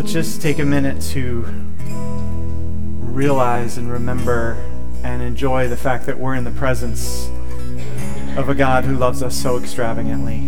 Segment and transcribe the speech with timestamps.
[0.00, 1.42] let's just take a minute to
[3.02, 4.52] realize and remember
[5.04, 7.28] and enjoy the fact that we're in the presence
[8.34, 10.38] of a God who loves us so extravagantly.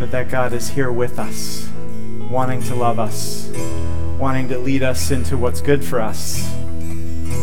[0.00, 1.68] That that God is here with us,
[2.28, 3.48] wanting to love us,
[4.18, 6.42] wanting to lead us into what's good for us.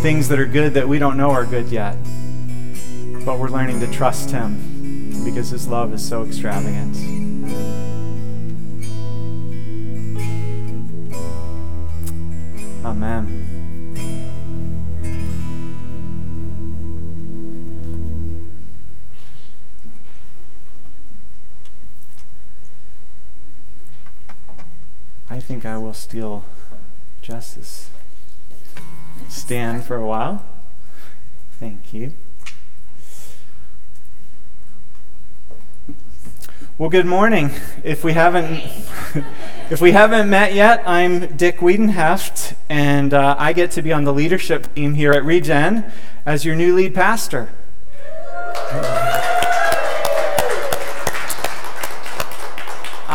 [0.01, 1.95] Things that are good that we don't know are good yet.
[3.23, 7.20] But we're learning to trust him because his love is so extravagant.
[26.11, 26.43] Steal
[27.21, 27.89] Jess's
[29.29, 30.45] stand for a while.
[31.57, 32.11] Thank you.
[36.77, 37.51] Well, good morning.
[37.85, 38.61] If we haven't,
[39.69, 44.03] if we haven't met yet, I'm Dick Wiedenheft, and uh, I get to be on
[44.03, 45.85] the leadership team here at Regen
[46.25, 47.53] as your new lead pastor.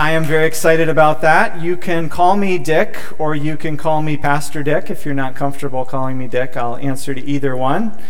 [0.07, 1.61] I am very excited about that.
[1.61, 4.89] You can call me Dick, or you can call me Pastor Dick.
[4.89, 8.01] If you're not comfortable calling me Dick, I'll answer to either one.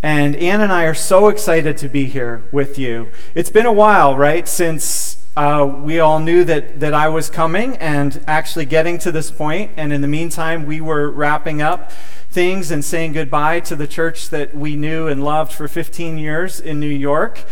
[0.00, 3.08] And Ann and I are so excited to be here with you.
[3.34, 7.76] It's been a while, right, since uh, we all knew that, that I was coming
[7.78, 9.72] and actually getting to this point.
[9.76, 11.90] And in the meantime, we were wrapping up
[12.30, 16.60] things and saying goodbye to the church that we knew and loved for 15 years
[16.60, 17.44] in New York.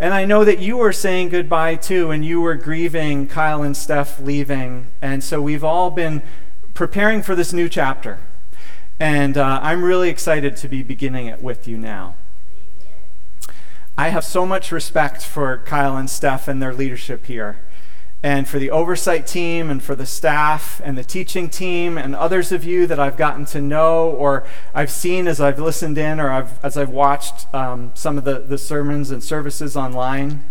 [0.00, 3.76] And I know that you were saying goodbye too, and you were grieving Kyle and
[3.76, 4.86] Steph leaving.
[5.02, 6.22] And so we've all been
[6.72, 8.18] preparing for this new chapter.
[8.98, 12.14] And uh, I'm really excited to be beginning it with you now.
[13.98, 17.58] I have so much respect for Kyle and Steph and their leadership here
[18.22, 22.52] and for the oversight team and for the staff and the teaching team and others
[22.52, 24.44] of you that I've gotten to know or
[24.74, 28.40] I've seen as I've listened in or I've, as I've watched um, some of the,
[28.40, 30.44] the sermons and services online.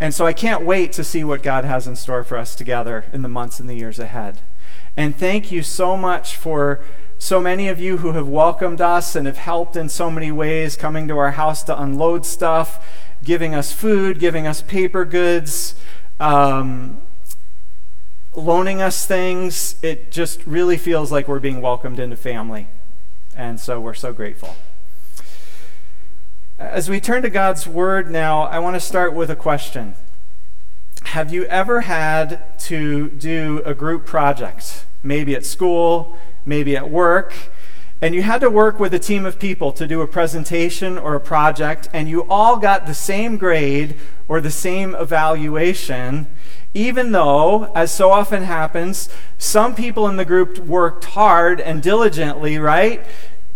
[0.00, 3.06] And so I can't wait to see what God has in store for us together
[3.12, 4.40] in the months and the years ahead.
[4.94, 6.80] And thank you so much for
[7.18, 10.76] so many of you who have welcomed us and have helped in so many ways,
[10.76, 12.84] coming to our house to unload stuff,
[13.22, 15.76] giving us food, giving us paper goods
[16.20, 17.00] um,
[18.34, 19.76] loaning us things.
[19.82, 22.68] It just really feels like we're being welcomed into family.
[23.36, 24.56] And so we're so grateful.
[26.58, 29.94] As we turn to God's Word now, I want to start with a question.
[31.06, 34.86] Have you ever had to do a group project?
[35.02, 37.34] Maybe at school, maybe at work,
[38.00, 41.14] and you had to work with a team of people to do a presentation or
[41.14, 43.96] a project, and you all got the same grade
[44.28, 46.26] or the same evaluation,
[46.74, 52.58] even though, as so often happens, some people in the group worked hard and diligently,
[52.58, 53.04] right?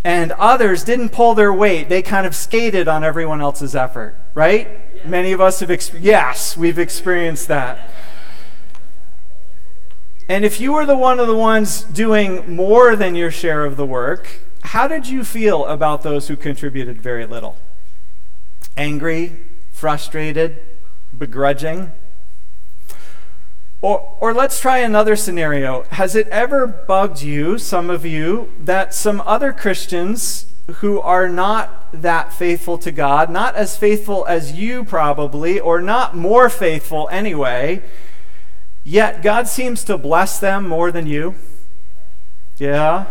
[0.05, 1.89] And others didn't pull their weight.
[1.89, 4.69] They kind of skated on everyone else's effort, right?
[4.97, 5.09] Yeah.
[5.09, 7.91] Many of us have experienced, yes, we've experienced that.
[10.29, 13.77] And if you were the one of the ones doing more than your share of
[13.77, 17.57] the work, how did you feel about those who contributed very little?
[18.77, 19.46] Angry,
[19.77, 20.59] frustrated,
[21.17, 21.93] begrudging?
[23.83, 25.83] Or, or let's try another scenario.
[25.91, 31.93] Has it ever bugged you, some of you, that some other Christians who are not
[31.93, 37.83] that faithful to God, not as faithful as you probably, or not more faithful anyway,
[38.83, 41.35] yet God seems to bless them more than you?
[42.57, 43.05] Yeah?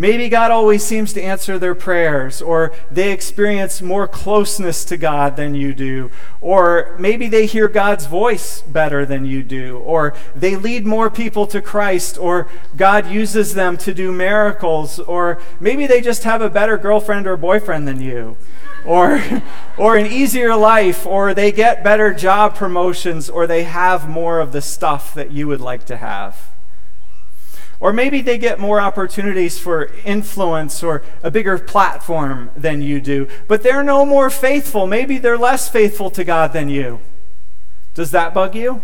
[0.00, 5.36] Maybe God always seems to answer their prayers, or they experience more closeness to God
[5.36, 10.56] than you do, or maybe they hear God's voice better than you do, or they
[10.56, 16.00] lead more people to Christ, or God uses them to do miracles, or maybe they
[16.00, 18.38] just have a better girlfriend or boyfriend than you.
[18.86, 19.22] Or,
[19.76, 24.52] or an easier life, or they get better job promotions, or they have more of
[24.52, 26.50] the stuff that you would like to have.
[27.80, 33.26] Or maybe they get more opportunities for influence or a bigger platform than you do,
[33.48, 34.86] but they're no more faithful.
[34.86, 37.00] Maybe they're less faithful to God than you.
[37.94, 38.82] Does that bug you?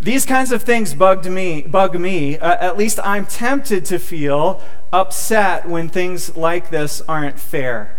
[0.00, 2.36] These kinds of things bugged me, bug me.
[2.36, 4.60] Uh, at least I'm tempted to feel
[4.92, 7.96] upset when things like this aren't fair.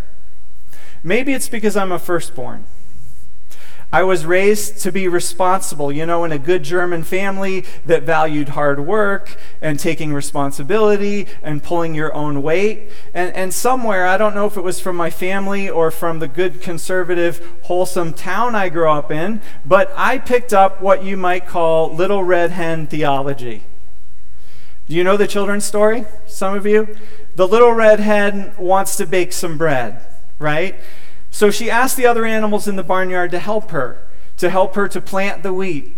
[1.04, 2.66] Maybe it's because I'm a firstborn.
[3.92, 8.50] I was raised to be responsible, you know, in a good German family that valued
[8.50, 12.90] hard work and taking responsibility and pulling your own weight.
[13.14, 16.28] And, and somewhere, I don't know if it was from my family or from the
[16.28, 21.48] good conservative, wholesome town I grew up in, but I picked up what you might
[21.48, 23.64] call little red hen theology.
[24.88, 26.06] Do you know the children's story?
[26.28, 26.96] Some of you?
[27.36, 30.06] The little red hen wants to bake some bread,
[30.38, 30.76] right?
[31.36, 34.88] So she asked the other animals in the barnyard to help her, to help her
[34.88, 35.92] to plant the wheat,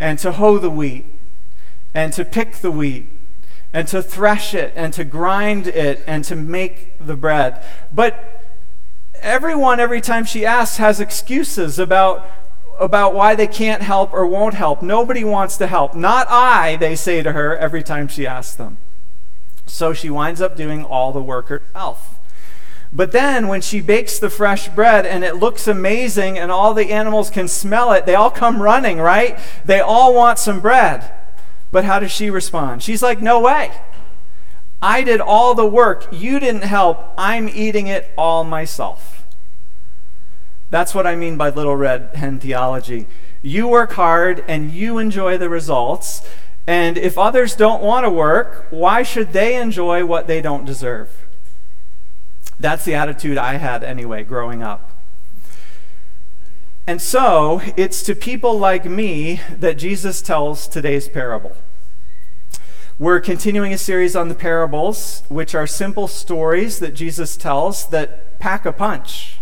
[0.00, 1.06] and to hoe the wheat,
[1.94, 3.08] and to pick the wheat,
[3.72, 7.62] and to thresh it, and to grind it, and to make the bread.
[7.94, 8.42] But
[9.20, 12.28] everyone, every time she asks, has excuses about,
[12.80, 14.82] about why they can't help or won't help.
[14.82, 15.94] Nobody wants to help.
[15.94, 18.78] Not I, they say to her every time she asks them.
[19.66, 22.18] So she winds up doing all the work herself.
[22.94, 26.92] But then when she bakes the fresh bread and it looks amazing and all the
[26.92, 29.36] animals can smell it, they all come running, right?
[29.64, 31.12] They all want some bread.
[31.72, 32.84] But how does she respond?
[32.84, 33.72] She's like, No way.
[34.80, 36.06] I did all the work.
[36.12, 37.04] You didn't help.
[37.18, 39.24] I'm eating it all myself.
[40.70, 43.06] That's what I mean by little red hen theology.
[43.42, 46.26] You work hard and you enjoy the results.
[46.66, 51.23] And if others don't want to work, why should they enjoy what they don't deserve?
[52.58, 54.90] That's the attitude I had anyway, growing up.
[56.86, 61.56] And so, it's to people like me that Jesus tells today's parable.
[62.98, 68.38] We're continuing a series on the parables, which are simple stories that Jesus tells that
[68.38, 69.40] pack a punch.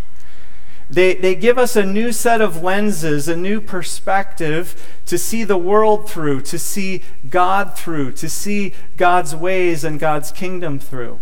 [0.88, 5.56] They, they give us a new set of lenses, a new perspective to see the
[5.56, 11.18] world through, to see God through, to see God's ways and God's kingdom through.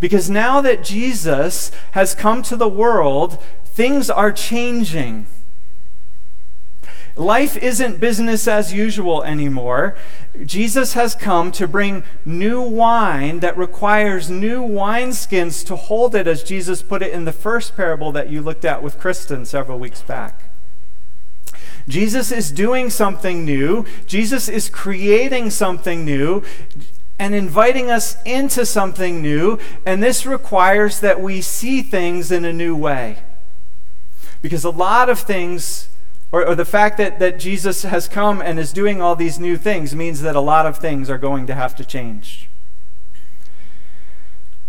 [0.00, 5.26] Because now that Jesus has come to the world, things are changing.
[7.16, 9.96] Life isn't business as usual anymore.
[10.44, 16.42] Jesus has come to bring new wine that requires new wineskins to hold it, as
[16.42, 20.02] Jesus put it in the first parable that you looked at with Kristen several weeks
[20.02, 20.50] back.
[21.88, 23.84] Jesus is doing something new.
[24.06, 26.42] Jesus is creating something new
[27.20, 32.52] and inviting us into something new, and this requires that we see things in a
[32.52, 33.18] new way.
[34.40, 35.90] Because a lot of things,
[36.32, 39.58] or, or, the fact that, that Jesus has come and is doing all these new
[39.58, 42.48] things, means that a lot of things are going to have to change.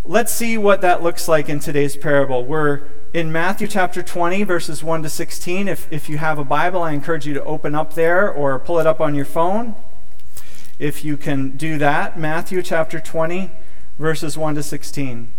[0.03, 2.43] Let's see what that looks like in today's parable.
[2.43, 2.81] We're
[3.13, 5.69] in Matthew chapter 20, verses 1 to 16.
[5.69, 8.77] If, if you have a Bible, I encourage you to open up there or pull
[8.77, 9.73] it up on your phone
[10.81, 12.17] if you can do that.
[12.17, 13.51] Matthew chapter 20,
[13.99, 15.31] verses 1 to 16.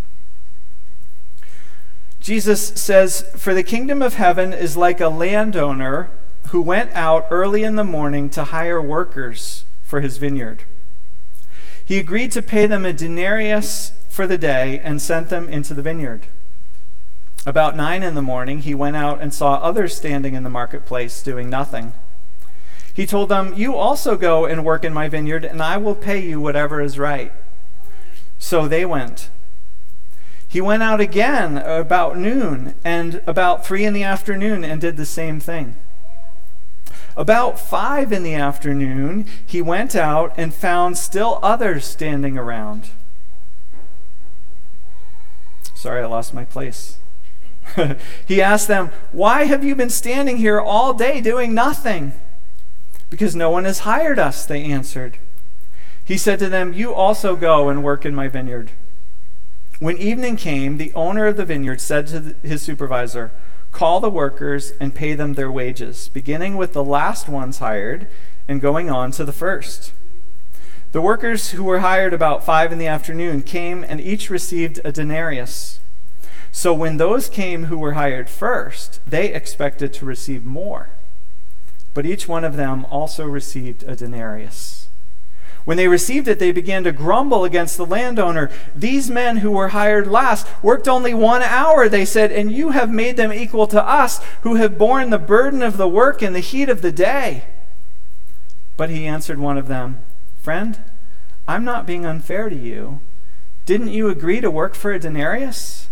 [2.20, 6.10] Jesus says, For the kingdom of heaven is like a landowner
[6.50, 10.62] who went out early in the morning to hire workers for his vineyard.
[11.84, 15.82] He agreed to pay them a denarius for the day and sent them into the
[15.82, 16.28] vineyard.
[17.44, 21.20] About nine in the morning, he went out and saw others standing in the marketplace
[21.20, 21.94] doing nothing.
[22.94, 26.20] He told them, You also go and work in my vineyard, and I will pay
[26.20, 27.32] you whatever is right.
[28.38, 29.30] So they went.
[30.46, 35.06] He went out again about noon and about three in the afternoon and did the
[35.06, 35.76] same thing.
[37.16, 42.90] About five in the afternoon, he went out and found still others standing around.
[45.74, 46.98] Sorry, I lost my place.
[48.26, 52.12] he asked them, Why have you been standing here all day doing nothing?
[53.12, 55.18] Because no one has hired us, they answered.
[56.02, 58.70] He said to them, You also go and work in my vineyard.
[59.80, 63.30] When evening came, the owner of the vineyard said to his supervisor,
[63.70, 68.08] Call the workers and pay them their wages, beginning with the last ones hired
[68.48, 69.92] and going on to the first.
[70.92, 74.90] The workers who were hired about five in the afternoon came and each received a
[74.90, 75.80] denarius.
[76.50, 80.88] So when those came who were hired first, they expected to receive more
[81.94, 84.88] but each one of them also received a denarius.
[85.64, 88.50] When they received it, they began to grumble against the landowner.
[88.74, 92.90] These men who were hired last worked only one hour, they said, and you have
[92.90, 96.40] made them equal to us who have borne the burden of the work in the
[96.40, 97.44] heat of the day.
[98.76, 100.00] But he answered one of them,
[100.40, 100.80] Friend,
[101.46, 103.00] I'm not being unfair to you.
[103.64, 105.88] Didn't you agree to work for a denarius?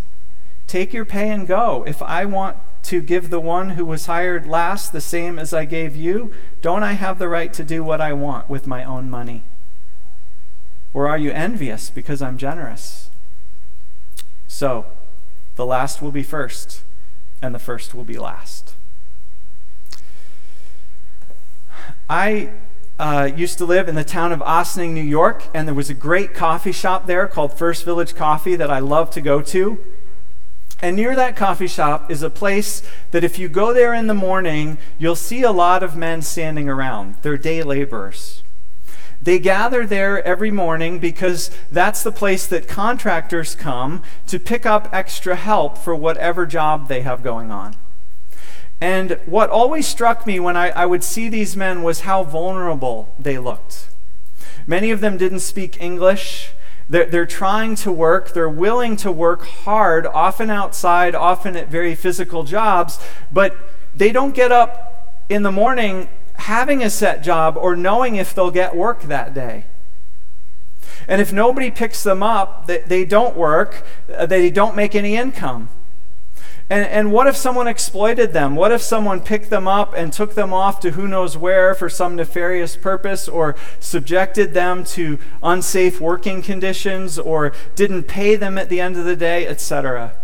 [0.66, 1.84] Take your pay and go.
[1.86, 5.64] If I want to give the one who was hired last the same as I
[5.64, 6.32] gave you?
[6.62, 9.44] Don't I have the right to do what I want with my own money?
[10.92, 13.10] Or are you envious because I'm generous?
[14.48, 14.86] So,
[15.56, 16.82] the last will be first,
[17.40, 18.74] and the first will be last.
[22.08, 22.50] I
[22.98, 25.94] uh, used to live in the town of Ossining, New York, and there was a
[25.94, 29.78] great coffee shop there called First Village Coffee that I loved to go to.
[30.82, 34.14] And near that coffee shop is a place that if you go there in the
[34.14, 37.16] morning, you'll see a lot of men standing around.
[37.22, 38.42] They're day laborers.
[39.22, 44.88] They gather there every morning because that's the place that contractors come to pick up
[44.92, 47.76] extra help for whatever job they have going on.
[48.80, 53.14] And what always struck me when I, I would see these men was how vulnerable
[53.18, 53.90] they looked.
[54.66, 56.52] Many of them didn't speak English.
[56.90, 61.94] They're, they're trying to work, they're willing to work hard, often outside, often at very
[61.94, 62.98] physical jobs,
[63.32, 63.56] but
[63.94, 68.50] they don't get up in the morning having a set job or knowing if they'll
[68.50, 69.66] get work that day.
[71.06, 75.16] And if nobody picks them up, they, they don't work, uh, they don't make any
[75.16, 75.68] income.
[76.70, 78.54] And, and what if someone exploited them?
[78.54, 81.88] What if someone picked them up and took them off to who knows where for
[81.88, 88.68] some nefarious purpose or subjected them to unsafe working conditions or didn't pay them at
[88.68, 90.14] the end of the day, etc.?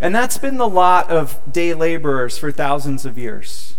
[0.00, 3.76] And that's been the lot of day laborers for thousands of years.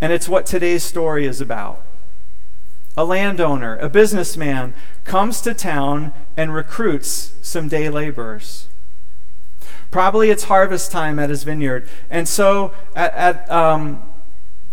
[0.00, 1.82] And it's what today's story is about.
[2.96, 8.68] A landowner, a businessman, comes to town and recruits some day laborers.
[9.96, 11.88] Probably it's harvest time at his vineyard.
[12.10, 14.02] And so at, at um,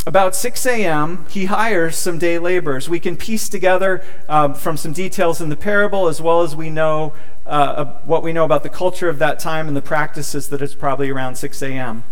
[0.05, 2.89] about 6 a.m., he hires some day laborers.
[2.89, 6.69] We can piece together um, from some details in the parable, as well as we
[6.69, 7.13] know
[7.45, 10.75] uh, what we know about the culture of that time and the practices that it's
[10.75, 12.03] probably around 6 a.m.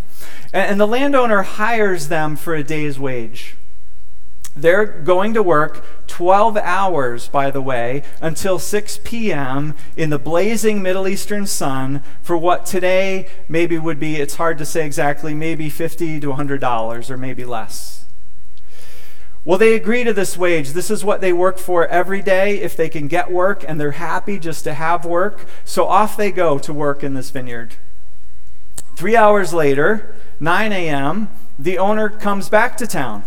[0.53, 3.57] And, and the landowner hires them for a day's wage.
[4.55, 9.75] They're going to work 12 hours, by the way, until 6 p.m.
[9.95, 14.65] in the blazing Middle Eastern sun for what today maybe would be, it's hard to
[14.65, 18.05] say exactly, maybe 50 to $100 or maybe less.
[19.43, 20.71] Well, they agree to this wage.
[20.71, 23.91] This is what they work for every day if they can get work and they're
[23.91, 25.47] happy just to have work.
[25.65, 27.75] So off they go to work in this vineyard.
[28.95, 33.23] Three hours later, 9 a.m., the owner comes back to town.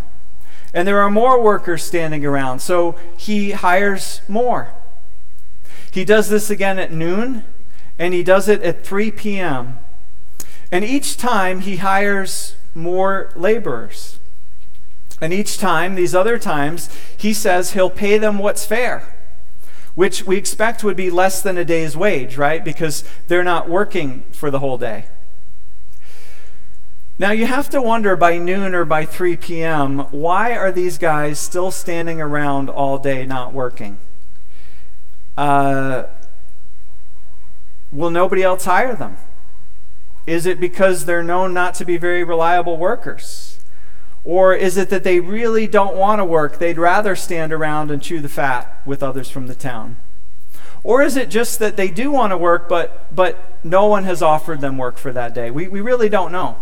[0.75, 4.75] And there are more workers standing around, so he hires more.
[5.93, 7.45] He does this again at noon,
[7.99, 9.78] and he does it at 3 p.m.
[10.73, 14.19] And each time he hires more laborers.
[15.21, 19.14] And each time, these other times, he says he'll pay them what's fair,
[19.95, 22.64] which we expect would be less than a day's wage, right?
[22.64, 25.07] Because they're not working for the whole day.
[27.16, 31.38] Now you have to wonder by noon or by 3 p.m., why are these guys
[31.38, 33.99] still standing around all day not working?
[35.37, 36.04] Uh,
[37.92, 39.16] will nobody else hire them?
[40.26, 43.61] Is it because they're known not to be very reliable workers?
[44.25, 46.59] Or is it that they really don't want to work?
[46.59, 49.99] They'd rather stand around and chew the fat with others from the town?
[50.83, 54.21] Or is it just that they do want to work, but, but no one has
[54.21, 55.50] offered them work for that day?
[55.50, 56.56] We, we really don't know.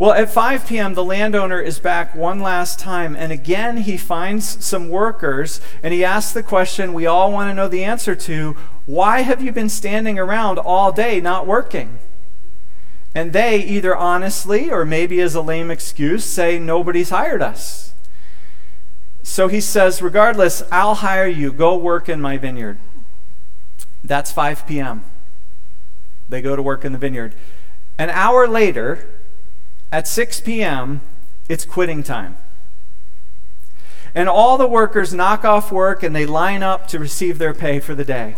[0.00, 4.64] Well, at 5 p.m., the landowner is back one last time, and again he finds
[4.64, 8.56] some workers, and he asks the question we all want to know the answer to
[8.86, 11.98] why have you been standing around all day not working?
[13.14, 17.92] And they, either honestly or maybe as a lame excuse, say, Nobody's hired us.
[19.22, 21.52] So he says, Regardless, I'll hire you.
[21.52, 22.78] Go work in my vineyard.
[24.02, 25.04] That's 5 p.m.
[26.30, 27.34] They go to work in the vineyard.
[27.98, 29.06] An hour later,
[29.92, 31.00] at 6 p.m.,
[31.48, 32.36] it's quitting time.
[34.14, 37.80] And all the workers knock off work and they line up to receive their pay
[37.80, 38.36] for the day.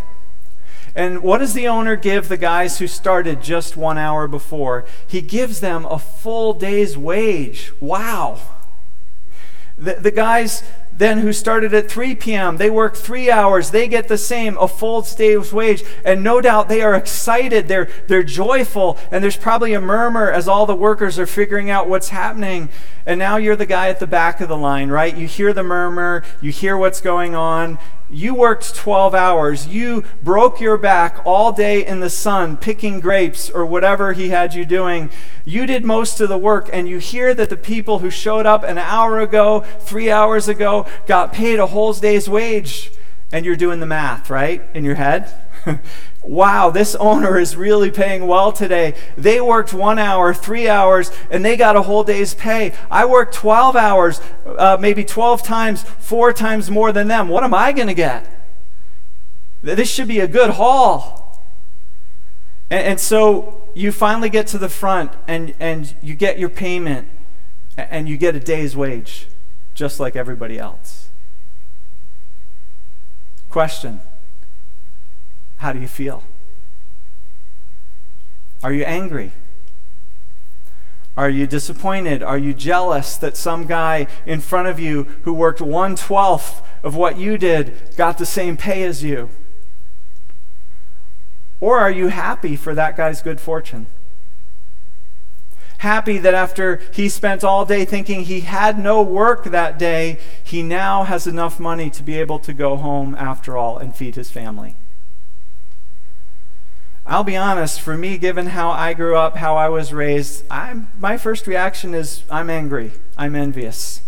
[0.94, 4.85] And what does the owner give the guys who started just one hour before?
[5.06, 7.73] He gives them a full day's wage.
[7.80, 8.40] Wow.
[9.78, 10.62] The, the guys
[11.02, 12.59] then who started at 3 p.m.
[12.59, 13.73] They work three hours.
[13.73, 15.82] They get the same, a full day's wage.
[16.04, 17.66] And no doubt they are excited.
[17.66, 18.99] They're, they're joyful.
[19.11, 22.68] And there's probably a murmur as all the workers are figuring out what's happening.
[23.04, 25.16] And now you're the guy at the back of the line, right?
[25.16, 26.23] You hear the murmur.
[26.40, 27.78] You hear what's going on.
[28.12, 29.66] You worked 12 hours.
[29.66, 34.52] You broke your back all day in the sun picking grapes or whatever he had
[34.52, 35.09] you doing.
[35.47, 38.64] You did most of the work, and you hear that the people who showed up
[38.64, 42.92] an hour ago, three hours ago, got paid a whole day's wage.
[43.33, 45.33] And you're doing the math, right, in your head?
[46.23, 48.95] wow, this owner is really paying well today.
[49.16, 52.73] They worked one hour, three hours, and they got a whole day's pay.
[52.90, 57.28] I worked 12 hours, uh, maybe 12 times, four times more than them.
[57.28, 58.26] What am I going to get?
[59.62, 61.40] This should be a good haul.
[62.71, 67.09] And, and so you finally get to the front and, and you get your payment.
[67.76, 69.28] and you get a day's wage
[69.75, 71.09] just like everybody else.
[73.49, 74.00] Question
[75.62, 76.25] How do you feel?
[78.64, 79.31] Are you angry?
[81.16, 82.21] Are you disappointed?
[82.21, 86.97] Are you jealous that some guy in front of you who worked one twelfth of
[86.97, 89.31] what you did got the same pay as you?
[91.61, 93.87] Or are you happy for that guy's good fortune?
[95.78, 100.61] Happy that after he spent all day thinking he had no work that day, he
[100.64, 104.28] now has enough money to be able to go home after all and feed his
[104.28, 104.75] family.
[107.12, 110.90] I'll be honest, for me, given how I grew up, how I was raised, I'm,
[110.99, 112.92] my first reaction is I'm angry.
[113.19, 114.00] I'm envious.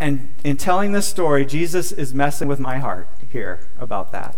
[0.00, 4.34] And in telling this story, Jesus is messing with my heart here about that.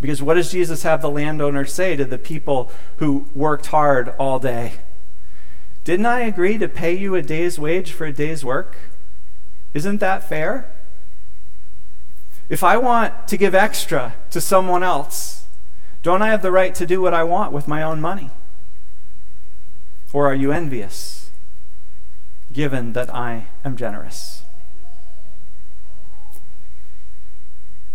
[0.00, 4.38] Because what does Jesus have the landowner say to the people who worked hard all
[4.38, 4.74] day?
[5.82, 8.76] Didn't I agree to pay you a day's wage for a day's work?
[9.74, 10.70] Isn't that fair?
[12.48, 15.44] If I want to give extra to someone else,
[16.02, 18.30] don't I have the right to do what I want with my own money?
[20.12, 21.30] Or are you envious,
[22.52, 24.42] given that I am generous?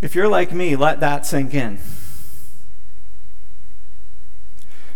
[0.01, 1.79] If you're like me, let that sink in.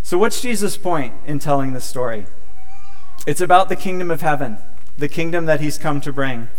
[0.03, 2.27] So, what's Jesus' point in telling this story?
[3.25, 4.57] It's about the kingdom of heaven,
[4.97, 6.49] the kingdom that he's come to bring.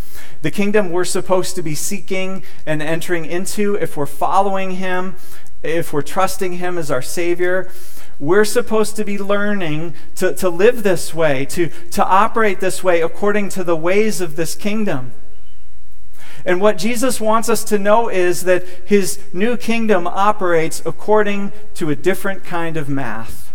[0.42, 5.16] The kingdom we're supposed to be seeking and entering into if we're following him,
[5.62, 7.70] if we're trusting him as our Savior.
[8.20, 13.00] We're supposed to be learning to, to live this way, to, to operate this way
[13.00, 15.12] according to the ways of this kingdom.
[16.44, 21.90] And what Jesus wants us to know is that his new kingdom operates according to
[21.90, 23.47] a different kind of math.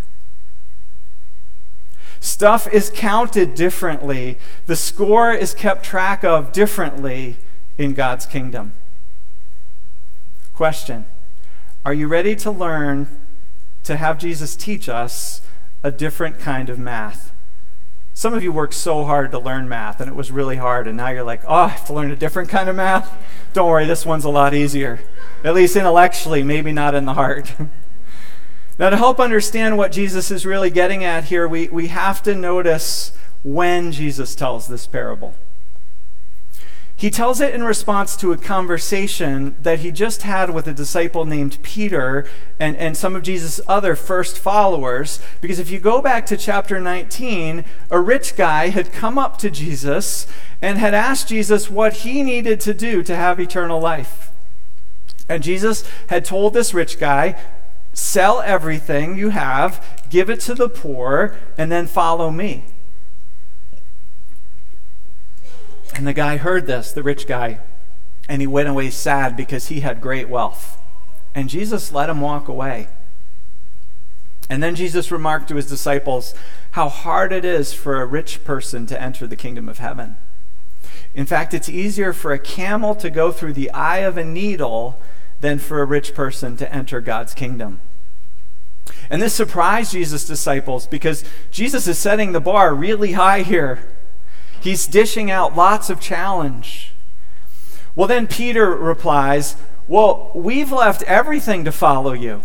[2.24, 4.38] Stuff is counted differently.
[4.66, 7.36] The score is kept track of differently
[7.78, 8.72] in God's kingdom.
[10.54, 11.06] Question
[11.84, 13.10] Are you ready to learn
[13.84, 15.42] to have Jesus teach us
[15.84, 17.34] a different kind of math?
[18.14, 20.96] Some of you worked so hard to learn math, and it was really hard, and
[20.96, 23.12] now you're like, oh, I have to learn a different kind of math?
[23.52, 25.02] Don't worry, this one's a lot easier.
[25.44, 27.54] At least intellectually, maybe not in the heart.
[28.80, 32.34] Now, to help understand what Jesus is really getting at here, we, we have to
[32.34, 35.36] notice when Jesus tells this parable.
[36.96, 41.26] He tells it in response to a conversation that he just had with a disciple
[41.26, 42.26] named Peter
[42.60, 45.20] and, and some of Jesus' other first followers.
[45.42, 49.50] Because if you go back to chapter 19, a rich guy had come up to
[49.50, 50.28] Jesus
[50.62, 54.32] and had asked Jesus what he needed to do to have eternal life.
[55.28, 57.36] And Jesus had told this rich guy,
[57.94, 62.66] Sell everything you have, give it to the poor, and then follow me.
[65.96, 67.60] And the guy heard this, the rich guy,
[68.28, 70.78] and he went away sad because he had great wealth.
[71.36, 72.88] And Jesus let him walk away.
[74.50, 76.34] And then Jesus remarked to his disciples
[76.72, 80.18] how hard it is for a rich person to enter the kingdom of heaven.
[81.14, 85.00] In fact, it's easier for a camel to go through the eye of a needle
[85.44, 87.82] than for a rich person to enter God's kingdom.
[89.10, 93.86] And this surprised Jesus' disciples because Jesus is setting the bar really high here.
[94.62, 96.94] He's dishing out lots of challenge.
[97.94, 102.42] Well, then Peter replies, Well, we've left everything to follow you.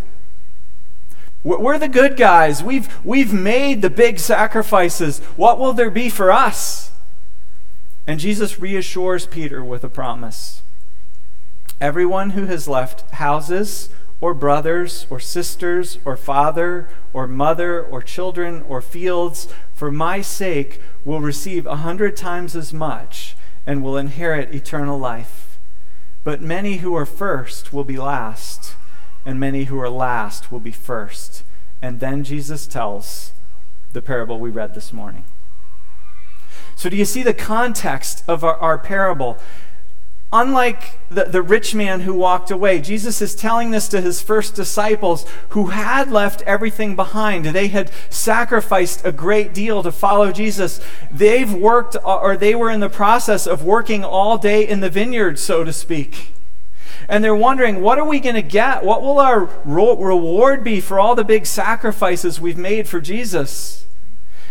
[1.45, 2.65] We're the good guys.
[2.65, 5.21] We've, we've made the big sacrifices.
[5.37, 6.91] What will there be for us?
[8.09, 10.63] And Jesus reassures Peter with a promise.
[11.81, 13.89] Everyone who has left houses,
[14.21, 20.81] or brothers, or sisters, or father, or mother, or children, or fields, for my sake,
[21.05, 25.59] will receive a hundred times as much and will inherit eternal life.
[26.25, 28.75] But many who are first will be last,
[29.25, 31.45] and many who are last will be first.
[31.81, 33.33] And then Jesus tells
[33.93, 35.25] the parable we read this morning.
[36.75, 39.39] So, do you see the context of our, our parable?
[40.31, 44.55] Unlike the, the rich man who walked away, Jesus is telling this to his first
[44.55, 47.47] disciples who had left everything behind.
[47.47, 50.81] They had sacrificed a great deal to follow Jesus.
[51.11, 55.39] They've worked, or they were in the process of working all day in the vineyard,
[55.39, 56.35] so to speak.
[57.09, 58.85] And they're wondering, what are we going to get?
[58.85, 63.87] What will our reward be for all the big sacrifices we've made for Jesus?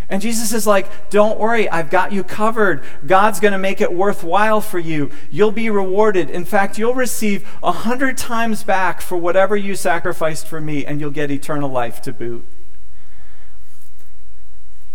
[0.09, 2.83] And Jesus is like, Don't worry, I've got you covered.
[3.05, 5.11] God's going to make it worthwhile for you.
[5.29, 6.29] You'll be rewarded.
[6.29, 11.01] In fact, you'll receive a hundred times back for whatever you sacrificed for me, and
[11.01, 12.45] you'll get eternal life to boot.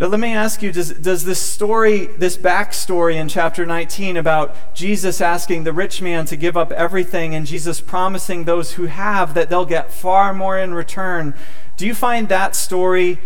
[0.01, 4.75] Now, let me ask you does, does this story, this backstory in chapter 19 about
[4.75, 9.35] Jesus asking the rich man to give up everything and Jesus promising those who have
[9.35, 11.35] that they'll get far more in return,
[11.77, 13.21] do you find that story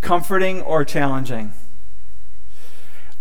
[0.00, 1.52] comforting or challenging?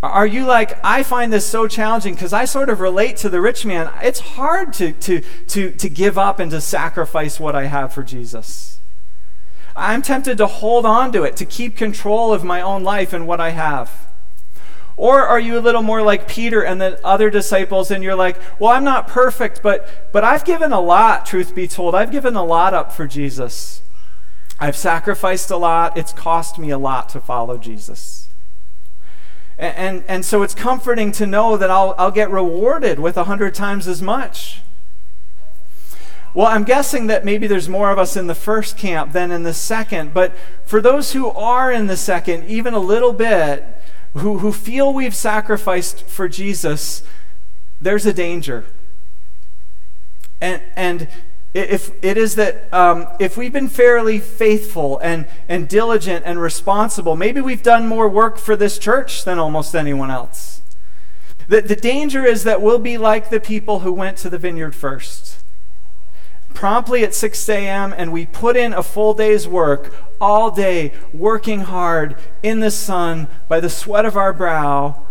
[0.02, 3.42] Are you like, I find this so challenging because I sort of relate to the
[3.42, 3.92] rich man.
[4.02, 8.04] It's hard to, to, to, to give up and to sacrifice what I have for
[8.04, 8.80] Jesus.
[9.76, 13.28] I'm tempted to hold on to it, to keep control of my own life and
[13.28, 14.08] what I have.
[14.96, 18.38] Or are you a little more like Peter and the other disciples, and you're like,
[18.60, 21.96] well, I'm not perfect, but, but I've given a lot, truth be told.
[21.96, 23.82] I've given a lot up for Jesus.
[24.60, 25.98] I've sacrificed a lot.
[25.98, 28.28] It's cost me a lot to follow Jesus.
[29.58, 33.26] And, and, and so it's comforting to know that I'll, I'll get rewarded with a
[33.26, 34.62] hundred times as much.
[36.34, 39.44] Well, I'm guessing that maybe there's more of us in the first camp than in
[39.44, 40.14] the second.
[40.14, 43.66] But for those who are in the second, even a little bit,
[44.14, 47.04] who, who feel we've sacrificed for Jesus,
[47.82, 48.66] there's a danger.
[50.40, 51.08] And, and
[51.54, 57.16] if it is that um, if we've been fairly faithful and, and diligent and responsible,
[57.16, 60.62] maybe we've done more work for this church than almost anyone else.
[61.48, 64.76] The, the danger is that we'll be like the people who went to the vineyard
[64.76, 65.40] first
[66.54, 71.62] promptly at 6 a.m., and we put in a full day's work all day, working
[71.62, 75.06] hard in the sun by the sweat of our brow.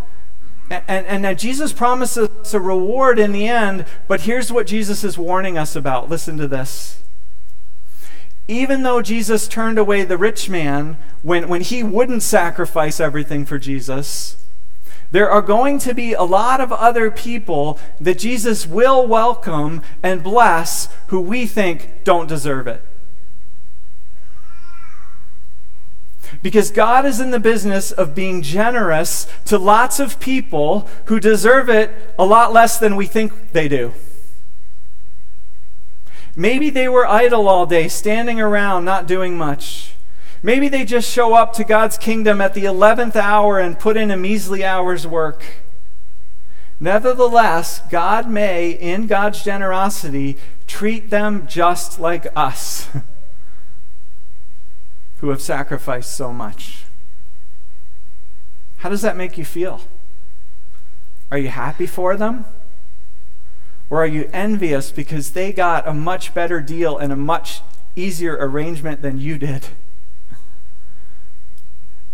[0.71, 5.03] And, and, now Jesus promises us a reward in the end, but here's what Jesus
[5.03, 6.11] is warning us about.
[6.11, 7.03] Listen to this.
[8.49, 13.59] Even though Jesus turned away the rich man when, when he wouldn't sacrifice everything for
[13.59, 14.37] Jesus,
[15.11, 20.23] there are going to be a lot of other people that Jesus will welcome and
[20.23, 22.83] bless who we think don't deserve it.
[26.42, 31.68] Because God is in the business of being generous to lots of people who deserve
[31.68, 33.92] it a lot less than we think they do.
[36.37, 39.94] Maybe they were idle all day, standing around, not doing much.
[40.40, 44.12] Maybe they just show up to God's kingdom at the 11th hour and put in
[44.12, 45.44] a measly hour's work.
[46.79, 50.37] Nevertheless, God may, in God's generosity,
[50.68, 52.88] treat them just like us
[55.21, 56.85] who have sacrificed so much.
[58.79, 59.81] How does that make you feel?
[61.31, 62.45] Are you happy for them?
[63.91, 67.63] Or are you envious because they got a much better deal and a much
[67.97, 69.67] easier arrangement than you did?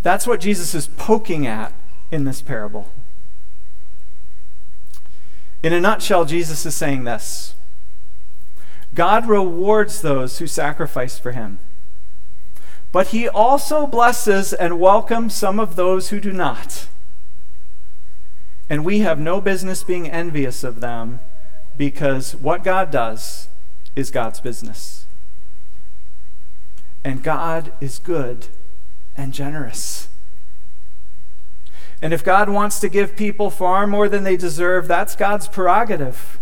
[0.03, 1.73] That's what Jesus is poking at
[2.11, 2.91] in this parable.
[5.63, 7.55] In a nutshell, Jesus is saying this
[8.95, 11.59] God rewards those who sacrifice for him,
[12.95, 16.87] but he also blesses and welcomes some of those who do not.
[18.71, 21.19] And we have no business being envious of them
[21.77, 23.49] because what God does
[23.97, 25.07] is God's business.
[27.03, 28.47] And God is good
[29.17, 30.07] and generous.
[32.01, 36.39] And if God wants to give people far more than they deserve, that's God's prerogative.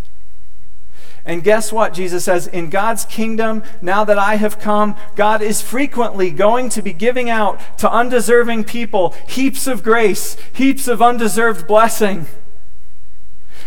[1.25, 1.93] And guess what?
[1.93, 6.81] Jesus says, In God's kingdom, now that I have come, God is frequently going to
[6.81, 12.27] be giving out to undeserving people heaps of grace, heaps of undeserved blessing.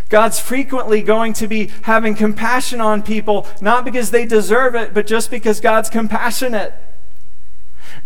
[0.08, 5.06] God's frequently going to be having compassion on people, not because they deserve it, but
[5.06, 6.74] just because God's compassionate.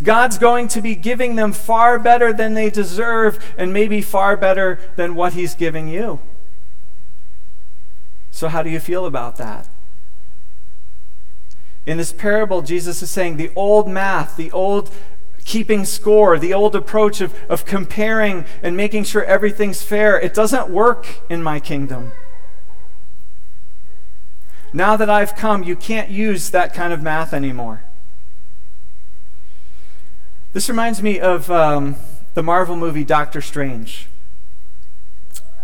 [0.02, 4.78] God's going to be giving them far better than they deserve, and maybe far better
[4.96, 6.20] than what He's giving you.
[8.30, 9.68] So, how do you feel about that?
[11.86, 14.90] In this parable, Jesus is saying the old math, the old
[15.44, 20.68] keeping score, the old approach of, of comparing and making sure everything's fair, it doesn't
[20.68, 22.12] work in my kingdom.
[24.72, 27.82] Now that I've come, you can't use that kind of math anymore.
[30.52, 31.96] This reminds me of um,
[32.34, 34.09] the Marvel movie Doctor Strange.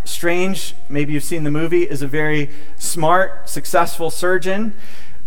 [0.08, 4.74] Strange, maybe you've seen the movie, is a very smart, successful surgeon,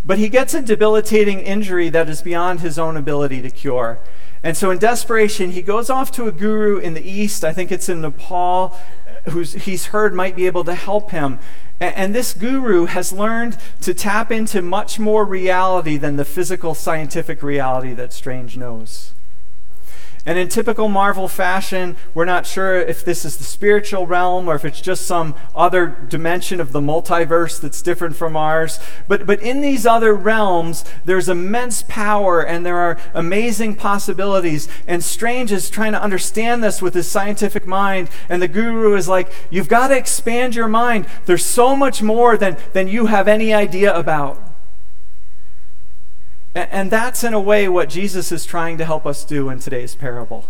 [0.06, 4.00] but he gets a debilitating injury that is beyond his own ability to cure.
[4.42, 7.72] And so, in desperation, he goes off to a guru in the east, I think
[7.72, 8.78] it's in Nepal,
[9.26, 11.40] who's he's heard might be able to help him.
[11.82, 17.42] And this guru has learned to tap into much more reality than the physical scientific
[17.42, 19.14] reality that Strange knows.
[20.30, 24.54] And in typical Marvel fashion, we're not sure if this is the spiritual realm or
[24.54, 28.80] if it's just some other dimension of the multiverse that's different from ours.
[29.08, 34.68] But, but in these other realms, there's immense power and there are amazing possibilities.
[34.86, 38.12] And Strange is trying to understand this with his scientific mind.
[38.30, 41.08] And the guru is like, You've got to expand your mind.
[41.26, 44.49] There's so much more than, than you have any idea about.
[46.72, 49.96] And that's, in a way, what Jesus is trying to help us do in today's
[49.96, 50.46] parable.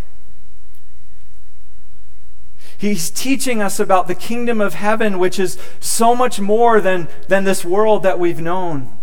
[2.77, 7.43] He's teaching us about the kingdom of heaven, which is so much more than, than
[7.43, 8.97] this world that we've known.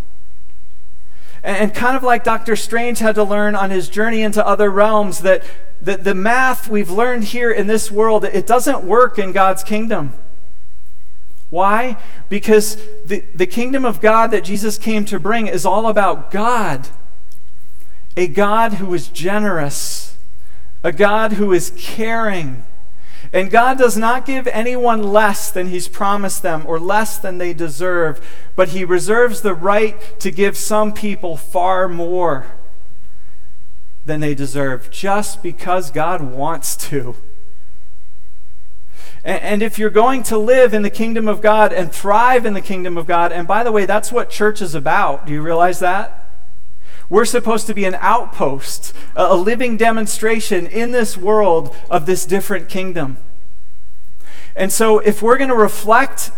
[1.42, 2.56] And, kind of like Dr.
[2.56, 5.44] Strange had to learn on his journey into other realms, that,
[5.82, 10.14] that the math we've learned here in this world, it doesn't work in God's kingdom.
[11.50, 11.96] Why?
[12.28, 16.88] Because the, the kingdom of God that Jesus came to bring is all about God.
[18.16, 20.16] A God who is generous,
[20.82, 22.64] a God who is caring.
[23.32, 27.52] And God does not give anyone less than He's promised them or less than they
[27.52, 32.46] deserve, but He reserves the right to give some people far more
[34.04, 37.16] than they deserve just because God wants to.
[39.26, 42.60] And, if you're going to live in the kingdom of God and thrive in the
[42.60, 45.26] kingdom of God, and by the way, that's what church is about.
[45.26, 46.30] Do you realize that?
[47.10, 52.68] We're supposed to be an outpost, a living demonstration in this world of this different
[52.68, 53.16] kingdom.
[54.54, 56.30] And so, if we're going to reflect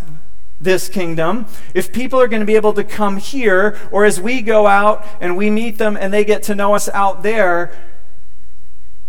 [0.59, 4.41] this kingdom, if people are going to be able to come here, or as we
[4.41, 7.71] go out and we meet them and they get to know us out there,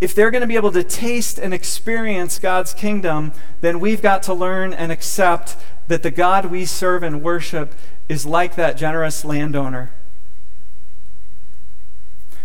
[0.00, 4.22] if they're going to be able to taste and experience God's kingdom, then we've got
[4.24, 5.56] to learn and accept
[5.88, 7.74] that the God we serve and worship
[8.08, 9.90] is like that generous landowner.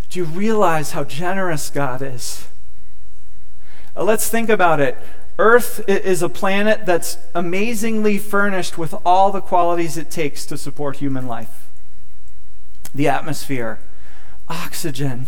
[0.10, 2.48] Do you realize how generous God is?
[3.96, 4.98] Uh, let's think about it.
[5.38, 10.98] Earth is a planet that's amazingly furnished with all the qualities it takes to support
[10.98, 11.62] human life
[12.94, 13.78] the atmosphere,
[14.48, 15.26] oxygen,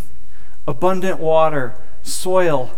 [0.65, 1.75] abundant water
[2.07, 2.71] soil.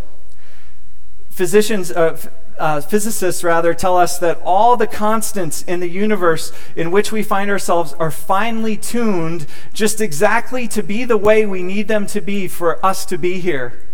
[1.30, 2.18] Physicians, uh,
[2.58, 7.24] uh, physicists rather, tell us that all the constants in the universe in which we
[7.24, 12.20] find ourselves are finely tuned just exactly to be the way we need them to
[12.20, 13.86] be for us to be here.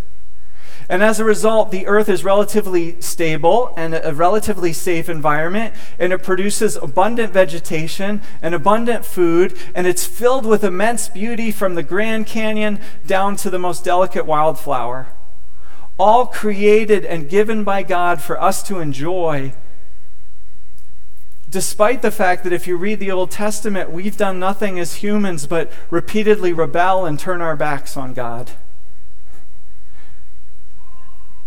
[0.89, 6.13] And as a result, the earth is relatively stable and a relatively safe environment, and
[6.13, 11.83] it produces abundant vegetation and abundant food, and it's filled with immense beauty from the
[11.83, 15.07] Grand Canyon down to the most delicate wildflower
[15.97, 19.53] all created and given by God for us to enjoy.
[21.49, 25.47] Despite the fact that if you read the Old Testament, we've done nothing as humans
[25.47, 28.51] but repeatedly rebel and turn our backs on God.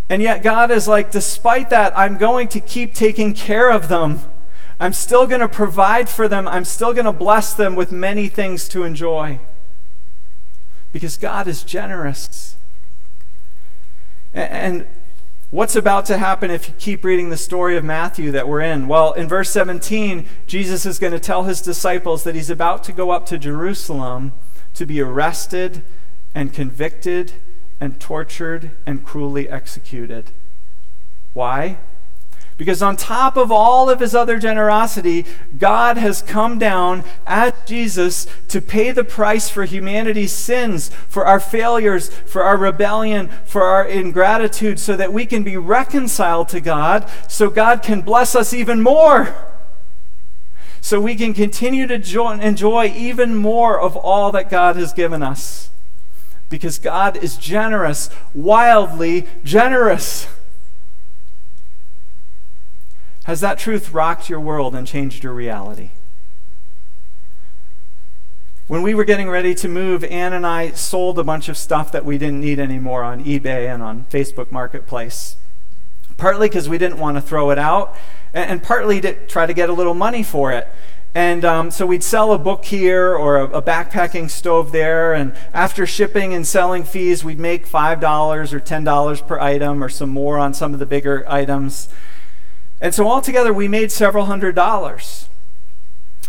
[0.08, 4.20] And yet, God is like, despite that, I'm going to keep taking care of them.
[4.80, 6.48] I'm still going to provide for them.
[6.48, 9.40] I'm still going to bless them with many things to enjoy.
[10.92, 12.56] Because God is generous.
[14.34, 14.86] And
[15.50, 18.88] what's about to happen if you keep reading the story of Matthew that we're in?
[18.88, 22.92] Well, in verse 17, Jesus is going to tell his disciples that he's about to
[22.92, 24.32] go up to Jerusalem
[24.74, 25.82] to be arrested
[26.34, 27.32] and convicted
[27.80, 30.32] and tortured and cruelly executed.
[31.32, 31.78] Why?
[32.59, 35.25] Because on top of all of his other generosity,
[35.57, 41.38] God has come down as Jesus to pay the price for humanity's sins, for our
[41.38, 47.09] failures, for our rebellion, for our ingratitude, so that we can be reconciled to God,
[47.29, 49.37] so God can bless us even more.
[50.81, 51.94] So we can continue to
[52.40, 55.71] enjoy even more of all that God has given us.
[56.49, 60.27] Because God is generous, wildly generous.
[63.28, 65.90] Has that truth rocked your world and changed your reality?
[68.68, 71.92] When we were getting ready to move, Ann and I sold a bunch of stuff
[71.92, 75.36] that we didn't need anymore on eBay and on Facebook Marketplace.
[76.16, 77.94] Partly because we didn't want to throw it out,
[78.32, 80.66] and, partly to try to get a little money for it.
[81.14, 85.12] And um, so we'd sell a book here or a, a, backpacking stove there.
[85.12, 90.08] And after shipping and selling fees, we'd make $5 or $10 per item or some
[90.08, 91.88] more on some of the bigger items.
[92.80, 95.28] And so altogether, we made several hundred dollars.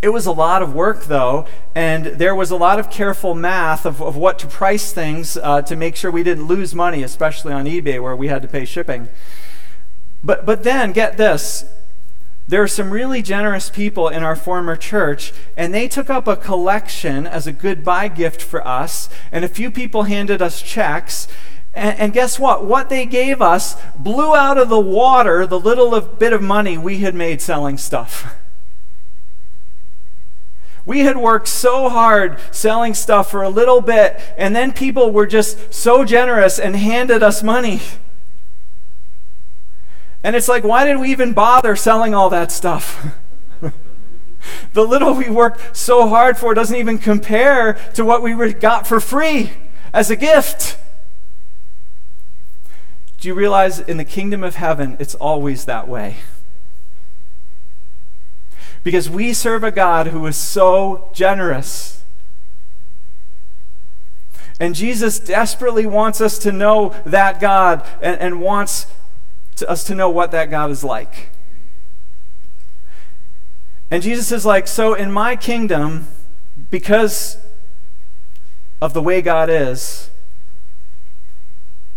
[0.01, 3.85] It was a lot of work, though, and there was a lot of careful math
[3.85, 7.51] of, of what to price things uh, to make sure we didn't lose money, especially
[7.51, 9.09] on eBay where we had to pay shipping.
[10.23, 11.65] But, but then, get this
[12.49, 16.35] there are some really generous people in our former church, and they took up a
[16.35, 21.27] collection as a goodbye gift for us, and a few people handed us checks,
[21.73, 22.65] And, and, guess what?
[22.65, 26.77] What they gave us blew out of the water the little of, bit of money
[26.77, 28.35] we had made selling stuff.
[30.85, 35.27] We had worked so hard selling stuff for a little bit, and then people were
[35.27, 37.81] just so generous and handed us money.
[40.23, 43.07] And it's like, why did we even bother selling all that stuff?
[44.73, 48.99] the little we worked so hard for doesn't even compare to what we got for
[48.99, 49.51] free
[49.93, 50.77] as a gift.
[53.19, 56.17] Do you realize in the kingdom of heaven, it's always that way?
[58.83, 62.03] Because we serve a God who is so generous.
[64.59, 68.87] And Jesus desperately wants us to know that God and, and wants
[69.57, 71.31] to us to know what that God is like.
[73.91, 76.07] And Jesus is like, so in my kingdom,
[76.69, 77.37] because
[78.81, 80.09] of the way God is,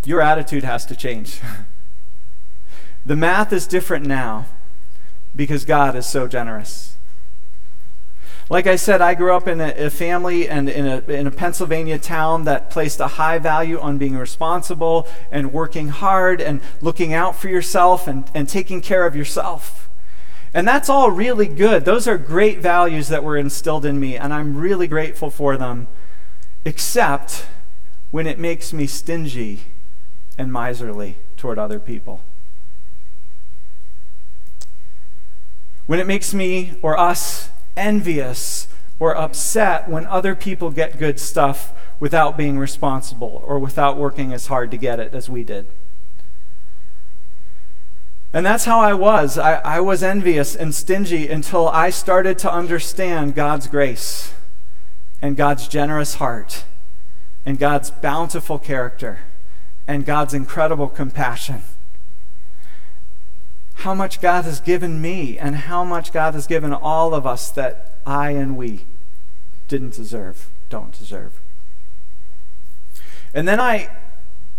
[0.04, 1.40] your attitude has to change.
[3.06, 4.46] the math is different now
[5.34, 6.96] because God is so generous.
[8.50, 11.30] Like I said, I grew up in a, a, family and in a, in a
[11.30, 17.14] Pennsylvania town that placed a high value on being responsible and working hard and looking
[17.14, 19.88] out for yourself and, and taking care of yourself.
[20.52, 21.86] And that's all really good.
[21.86, 25.88] Those are great values that were instilled in me, and I'm really grateful for them,
[26.66, 27.46] except
[28.10, 29.62] when it makes me stingy
[30.38, 32.20] and miserly toward other people.
[35.86, 38.68] When it makes me or us envious
[38.98, 44.46] or upset when other people get good stuff without being responsible or without working as
[44.46, 45.66] hard to get it as we did.
[48.32, 49.36] And that's how I was.
[49.36, 54.32] I, I was envious and stingy until I started to understand God's grace
[55.20, 56.64] and God's generous heart
[57.44, 59.20] and God's bountiful character
[59.86, 61.62] and God's incredible compassion
[63.82, 67.50] how much God has given me and how much God has given all of us
[67.50, 68.86] that I and we
[69.66, 71.40] didn't deserve, don't deserve.
[73.34, 73.90] And then I,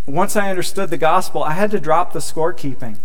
[0.06, 2.98] once I understood the gospel, I had to drop the scorekeeping.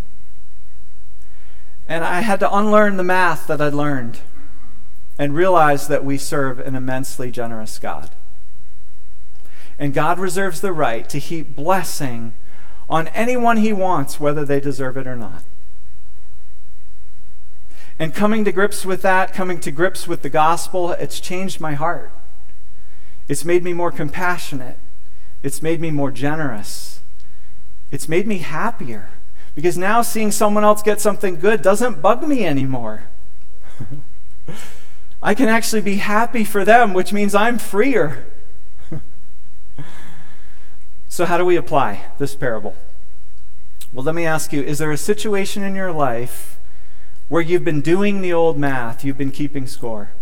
[1.87, 4.19] And I had to unlearn the math that I'd learned
[5.19, 8.11] and realize that we serve an immensely generous God.
[9.79, 12.33] And God reserves the right to heap blessing
[12.91, 15.43] on anyone he wants, whether they deserve it or not.
[17.99, 21.75] And coming to grips with that, coming to grips with the gospel, it's changed my
[21.75, 22.12] heart.
[23.29, 24.79] It's made me more compassionate.
[25.43, 27.01] It's made me more generous.
[27.91, 29.11] It's made me happier.
[29.55, 33.05] Because now seeing someone else get something good doesn't bug me anymore.
[35.23, 38.25] I can actually be happy for them, which means I'm freer.
[41.19, 42.77] So, how do we apply this parable?
[43.93, 46.61] Well, let me ask you is there a situation in your life
[47.29, 50.13] where you've been doing the old math, you've been keeping score.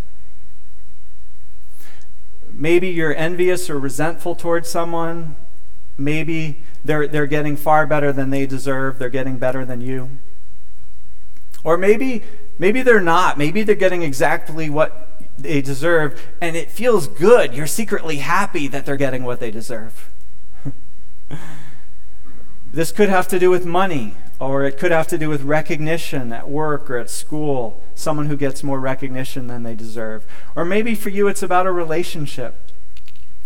[2.51, 5.35] Maybe you're envious or resentful towards someone.
[5.99, 10.09] Maybe they're, they're getting far better than they deserve, they're getting better than you.
[11.63, 12.23] Or maybe,
[12.57, 13.37] maybe they're not.
[13.37, 17.53] Maybe they're getting exactly what they deserve, and it feels good.
[17.53, 20.09] You're secretly happy that they're getting what they deserve.
[22.73, 26.31] This could have to do with money or it could have to do with recognition
[26.31, 30.25] at work or at school, someone who gets more recognition than they deserve.
[30.55, 32.71] Or maybe for you it's about a relationship.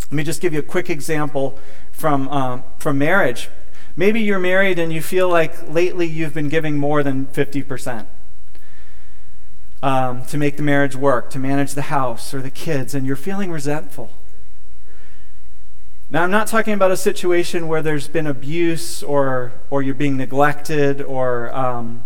[0.01, 1.57] Let me just give you a quick example
[1.93, 3.49] from, um, from marriage.
[3.95, 8.07] Maybe you're married and you feel like lately you've been giving more than 50%.
[9.83, 13.15] Um, to make the marriage work, to manage the house or the kids, and you're
[13.15, 14.11] feeling resentful.
[16.11, 20.17] Now, I'm not talking about a situation where there's been abuse or, or you're being
[20.17, 22.03] neglected or um,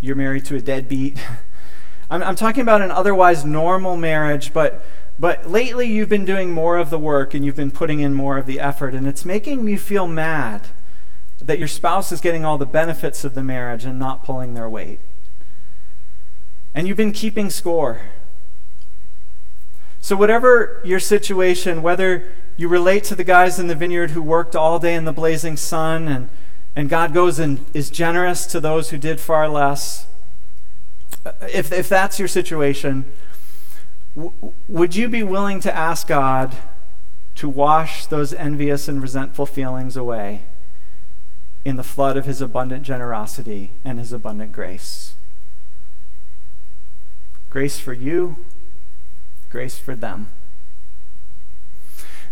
[0.00, 1.18] you're married to a deadbeat.
[2.10, 4.82] I'm, I'm talking about an otherwise normal marriage, but,
[5.18, 8.38] but lately you've been doing more of the work and you've been putting in more
[8.38, 10.68] of the effort, and it's making me feel mad
[11.38, 14.68] that your spouse is getting all the benefits of the marriage and not pulling their
[14.68, 14.98] weight.
[16.74, 18.00] And you've been keeping score.
[20.00, 24.54] So, whatever your situation, whether you relate to the guys in the vineyard who worked
[24.54, 26.28] all day in the blazing sun, and,
[26.76, 30.06] and God goes and is generous to those who did far less.
[31.24, 33.04] Uh, if, if that's your situation,
[34.14, 34.32] w-
[34.68, 36.56] would you be willing to ask God
[37.36, 40.42] to wash those envious and resentful feelings away
[41.64, 45.14] in the flood of His abundant generosity and His abundant grace?
[47.48, 48.36] Grace for you,
[49.50, 50.28] grace for them.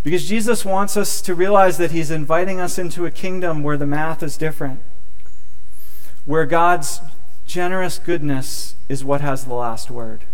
[0.03, 3.87] Because Jesus wants us to realize that He's inviting us into a kingdom where the
[3.87, 4.81] math is different,
[6.25, 7.01] where God's
[7.47, 10.25] generous goodness is what has the last word.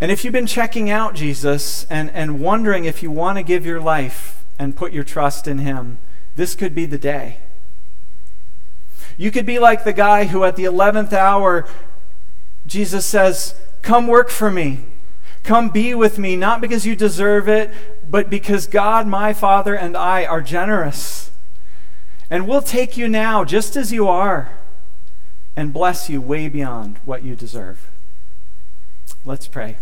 [0.00, 3.64] And if you've been checking out Jesus and, and wondering if you want to give
[3.64, 5.98] your life and put your trust in Him,
[6.36, 7.38] this could be the day.
[9.16, 11.66] You could be like the guy who, at the 11th hour,
[12.66, 14.84] Jesus says, Come work for me.
[15.44, 17.70] Come be with me, not because you deserve it,
[18.10, 21.30] but because God, my Father, and I are generous.
[22.30, 24.50] And we'll take you now just as you are
[25.54, 27.90] and bless you way beyond what you deserve.
[29.24, 29.76] Let's pray.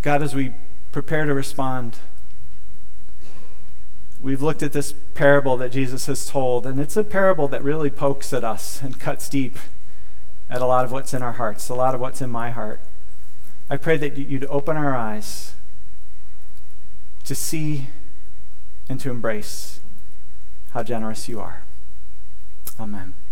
[0.00, 0.52] God, as we
[0.90, 1.98] prepare to respond,
[4.22, 7.90] we've looked at this parable that Jesus has told, and it's a parable that really
[7.90, 9.58] pokes at us and cuts deep
[10.48, 12.80] at a lot of what's in our hearts, a lot of what's in my heart.
[13.68, 15.54] I pray that you'd open our eyes
[17.24, 17.88] to see
[18.88, 19.80] and to embrace
[20.70, 21.62] how generous you are.
[22.78, 23.14] Amen.